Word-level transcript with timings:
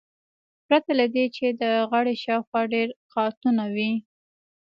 پرته 0.67 0.91
له 0.99 1.05
دې 1.15 1.25
چې 1.35 1.45
د 1.61 1.63
غاړې 1.89 2.13
شاوخوا 2.23 2.61
ډیر 2.73 2.87
قاتونه 3.13 3.63
وي 3.75 3.91